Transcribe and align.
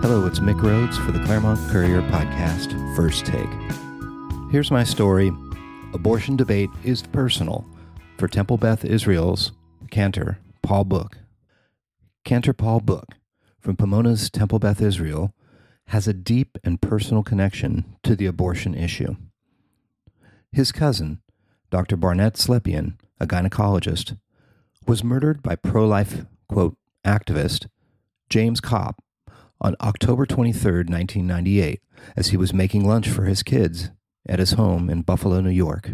Hello, 0.00 0.26
it's 0.26 0.38
Mick 0.38 0.62
Rhodes 0.62 0.96
for 0.96 1.10
the 1.10 1.18
Claremont 1.24 1.58
Courier 1.70 2.02
podcast, 2.02 2.72
First 2.94 3.26
Take. 3.26 3.50
Here's 4.48 4.70
my 4.70 4.84
story 4.84 5.32
Abortion 5.92 6.36
debate 6.36 6.70
is 6.84 7.02
personal 7.02 7.66
for 8.16 8.28
Temple 8.28 8.58
Beth 8.58 8.84
Israel's 8.84 9.50
cantor, 9.90 10.38
Paul 10.62 10.84
Buch. 10.84 11.18
Cantor 12.24 12.52
Paul 12.52 12.78
Buch 12.78 13.08
from 13.60 13.76
Pomona's 13.76 14.30
Temple 14.30 14.60
Beth 14.60 14.80
Israel 14.80 15.34
has 15.88 16.06
a 16.06 16.14
deep 16.14 16.58
and 16.62 16.80
personal 16.80 17.24
connection 17.24 17.96
to 18.04 18.14
the 18.14 18.26
abortion 18.26 18.76
issue. 18.76 19.16
His 20.52 20.70
cousin, 20.70 21.22
Dr. 21.70 21.96
Barnett 21.96 22.34
Slepian, 22.34 22.94
a 23.18 23.26
gynecologist, 23.26 24.16
was 24.86 25.02
murdered 25.02 25.42
by 25.42 25.56
pro 25.56 25.88
life, 25.88 26.24
quote, 26.48 26.76
activist 27.04 27.66
James 28.30 28.60
Kopp 28.60 29.02
on 29.60 29.76
October 29.80 30.26
23, 30.26 30.84
1998, 30.84 31.80
as 32.16 32.28
he 32.28 32.36
was 32.36 32.54
making 32.54 32.86
lunch 32.86 33.08
for 33.08 33.24
his 33.24 33.42
kids 33.42 33.90
at 34.28 34.38
his 34.38 34.52
home 34.52 34.88
in 34.90 35.02
Buffalo, 35.02 35.40
New 35.40 35.50
York. 35.50 35.90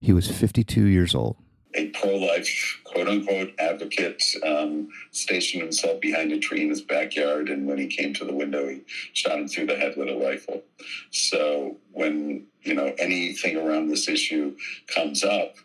He 0.00 0.12
was 0.12 0.30
52 0.30 0.84
years 0.84 1.14
old. 1.14 1.36
A 1.76 1.88
pro 1.88 2.14
life, 2.14 2.80
quote 2.84 3.08
unquote, 3.08 3.52
advocate 3.58 4.22
um, 4.46 4.88
stationed 5.10 5.62
himself 5.62 6.00
behind 6.00 6.30
a 6.30 6.38
tree 6.38 6.62
in 6.62 6.68
his 6.68 6.82
backyard, 6.82 7.48
and 7.48 7.66
when 7.66 7.78
he 7.78 7.88
came 7.88 8.14
to 8.14 8.24
the 8.24 8.32
window, 8.32 8.68
he 8.68 8.82
shot 9.12 9.38
him 9.38 9.48
through 9.48 9.66
the 9.66 9.76
head 9.76 9.94
with 9.96 10.08
a 10.08 10.16
rifle. 10.16 10.62
So, 11.10 11.78
when 11.90 12.46
you 12.62 12.74
know 12.74 12.94
anything 12.98 13.56
around 13.56 13.88
this 13.88 14.08
issue 14.08 14.56
comes 14.86 15.24
up, 15.24 15.56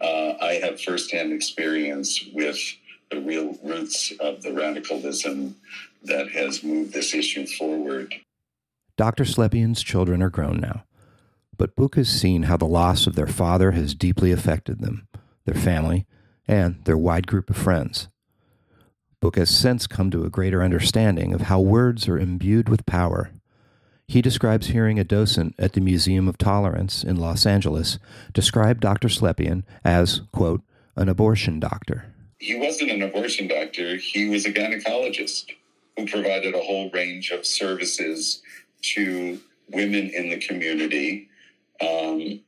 uh, 0.00 0.32
I 0.40 0.54
have 0.54 0.80
firsthand 0.80 1.32
experience 1.32 2.26
with 2.32 2.58
the 3.10 3.20
real 3.20 3.56
roots 3.62 4.12
of 4.20 4.42
the 4.42 4.52
radicalism 4.52 5.56
that 6.02 6.30
has 6.32 6.62
moved 6.62 6.92
this 6.92 7.14
issue 7.14 7.46
forward. 7.46 8.14
Dr. 8.96 9.24
Slepian's 9.24 9.82
children 9.82 10.22
are 10.22 10.30
grown 10.30 10.60
now, 10.60 10.84
but 11.56 11.76
Buch 11.76 11.96
has 11.96 12.08
seen 12.08 12.44
how 12.44 12.56
the 12.56 12.64
loss 12.64 13.06
of 13.06 13.14
their 13.14 13.26
father 13.26 13.72
has 13.72 13.94
deeply 13.94 14.30
affected 14.32 14.80
them, 14.80 15.08
their 15.44 15.60
family, 15.60 16.06
and 16.46 16.84
their 16.84 16.98
wide 16.98 17.26
group 17.26 17.50
of 17.50 17.56
friends. 17.56 18.08
Buch 19.20 19.36
has 19.36 19.50
since 19.50 19.86
come 19.86 20.10
to 20.10 20.24
a 20.24 20.30
greater 20.30 20.62
understanding 20.62 21.32
of 21.32 21.42
how 21.42 21.60
words 21.60 22.08
are 22.08 22.18
imbued 22.18 22.68
with 22.68 22.86
power. 22.86 23.30
He 24.06 24.20
describes 24.20 24.66
hearing 24.68 24.98
a 24.98 25.04
docent 25.04 25.54
at 25.58 25.72
the 25.72 25.80
Museum 25.80 26.28
of 26.28 26.36
Tolerance 26.36 27.02
in 27.02 27.16
Los 27.16 27.46
Angeles 27.46 27.98
describe 28.34 28.80
Dr. 28.80 29.08
Slepian 29.08 29.64
as, 29.82 30.20
quote, 30.30 30.60
an 30.94 31.08
abortion 31.08 31.58
doctor. 31.58 32.13
He 32.44 32.54
wasn't 32.54 32.90
an 32.90 33.00
abortion 33.00 33.48
doctor, 33.48 33.96
he 33.96 34.28
was 34.28 34.44
a 34.44 34.52
gynecologist 34.52 35.46
who 35.96 36.06
provided 36.06 36.54
a 36.54 36.60
whole 36.60 36.90
range 36.90 37.30
of 37.30 37.46
services 37.46 38.42
to 38.82 39.40
women 39.70 40.10
in 40.10 40.28
the 40.28 40.36
community, 40.36 41.30
um, 41.80 42.40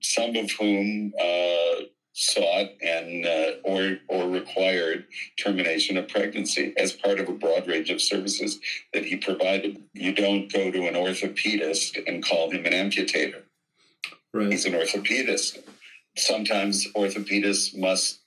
some 0.00 0.36
of 0.36 0.48
whom 0.52 1.12
uh, 1.20 1.86
sought 2.12 2.68
and 2.82 3.26
uh, 3.26 3.50
or 3.64 3.96
or 4.06 4.28
required 4.28 5.06
termination 5.36 5.96
of 5.96 6.06
pregnancy 6.06 6.72
as 6.76 6.92
part 6.92 7.18
of 7.18 7.28
a 7.28 7.32
broad 7.32 7.66
range 7.66 7.90
of 7.90 8.00
services 8.00 8.60
that 8.94 9.04
he 9.04 9.16
provided. 9.16 9.82
You 9.92 10.14
don't 10.14 10.52
go 10.52 10.70
to 10.70 10.86
an 10.86 10.94
orthopedist 10.94 12.00
and 12.06 12.24
call 12.24 12.52
him 12.52 12.64
an 12.64 12.72
amputator. 12.72 13.42
Right. 14.32 14.52
He's 14.52 14.66
an 14.66 14.74
orthopedist. 14.74 15.58
Sometimes 16.16 16.86
orthopedists 16.92 17.76
must 17.76 18.21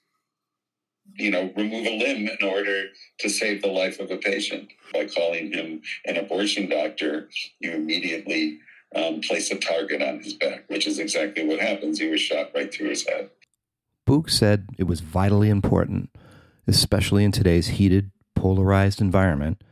you 1.13 1.31
know, 1.31 1.51
remove 1.55 1.85
a 1.85 1.97
limb 1.97 2.27
in 2.27 2.47
order 2.47 2.85
to 3.19 3.29
save 3.29 3.61
the 3.61 3.67
life 3.67 3.99
of 3.99 4.11
a 4.11 4.17
patient. 4.17 4.69
By 4.93 5.05
calling 5.05 5.51
him 5.51 5.81
an 6.05 6.17
abortion 6.17 6.69
doctor, 6.69 7.29
you 7.59 7.71
immediately 7.71 8.59
um, 8.95 9.21
place 9.21 9.51
a 9.51 9.55
target 9.57 10.01
on 10.01 10.19
his 10.21 10.33
back, 10.33 10.65
which 10.67 10.87
is 10.87 10.99
exactly 10.99 11.45
what 11.45 11.59
happens. 11.59 11.99
He 11.99 12.07
was 12.07 12.21
shot 12.21 12.51
right 12.55 12.73
through 12.73 12.89
his 12.89 13.07
head. 13.07 13.29
Buch 14.05 14.29
said 14.29 14.67
it 14.77 14.83
was 14.83 14.99
vitally 14.99 15.49
important, 15.49 16.09
especially 16.67 17.23
in 17.23 17.31
today's 17.31 17.67
heated, 17.67 18.11
polarized 18.35 19.01
environment, 19.01 19.63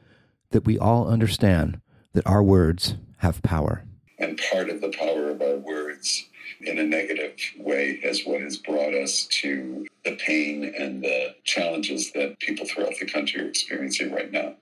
that 0.51 0.65
we 0.65 0.77
all 0.77 1.07
understand 1.07 1.79
that 2.13 2.25
our 2.27 2.43
words 2.43 2.95
have 3.17 3.43
power. 3.43 3.83
And 4.17 4.39
part 4.51 4.69
of 4.69 4.81
the 4.81 4.89
power 4.89 5.29
of 5.29 5.41
our 5.41 5.57
words 5.57 6.25
in 6.61 6.79
a 6.79 6.83
negative 6.83 7.35
way 7.57 7.99
is 8.03 8.25
what 8.25 8.41
has 8.41 8.57
brought 8.57 8.93
us 8.93 9.25
to 9.27 9.85
the 10.05 10.15
pain 10.15 10.73
and 10.77 11.03
the 11.03 11.35
challenges 11.43 12.11
that 12.11 12.39
people 12.39 12.65
throughout 12.65 12.93
the 12.99 13.05
country 13.05 13.41
are 13.41 13.47
experiencing 13.47 14.11
right 14.11 14.31
now. 14.31 14.55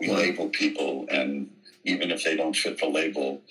We 0.00 0.10
label 0.10 0.48
people, 0.48 1.06
and 1.10 1.50
even 1.84 2.10
if 2.10 2.24
they 2.24 2.36
don't 2.36 2.56
fit 2.56 2.78
the 2.78 2.88
label, 2.88 3.42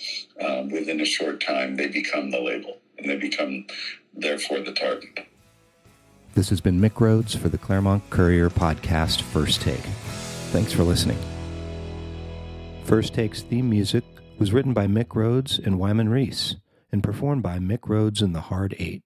um, 0.42 0.70
within 0.70 1.02
a 1.02 1.06
short 1.06 1.42
time, 1.42 1.76
they 1.76 1.88
become 1.88 2.32
the 2.32 2.42
label 2.42 2.78
and 2.98 3.10
they 3.10 3.18
become, 3.18 3.66
therefore, 4.14 4.60
the 4.60 4.74
target. 4.74 5.28
This 6.34 6.50
has 6.50 6.62
been 6.62 6.80
Mick 6.80 7.00
Rhodes 7.00 7.36
for 7.36 7.50
the 7.50 7.58
Claremont 7.58 8.10
Courier 8.10 8.50
podcast 8.50 9.22
First 9.22 9.62
Take. 9.62 9.84
Thanks 10.52 10.72
for 10.72 10.84
listening. 10.84 11.18
First 12.86 13.14
Take's 13.14 13.42
theme 13.42 13.70
music 13.70 14.04
was 14.38 14.54
written 14.54 14.74
by 14.74 14.88
Mick 14.88 15.16
Rhodes 15.16 15.60
and 15.60 15.80
Wyman 15.80 16.10
Reese 16.10 16.56
and 16.92 17.04
performed 17.04 17.44
by 17.44 17.58
Mick 17.58 17.88
Rhodes 17.88 18.22
and 18.22 18.36
the 18.36 18.42
Hard 18.42 18.76
Eight. 18.80 19.04